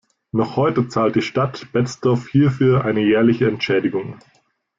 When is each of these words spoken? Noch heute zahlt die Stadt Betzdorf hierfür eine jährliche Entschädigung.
Noch 0.31 0.55
heute 0.55 0.87
zahlt 0.87 1.13
die 1.15 1.21
Stadt 1.21 1.67
Betzdorf 1.73 2.27
hierfür 2.27 2.85
eine 2.85 3.01
jährliche 3.01 3.47
Entschädigung. 3.47 4.17